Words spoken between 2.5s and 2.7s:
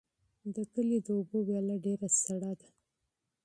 ده.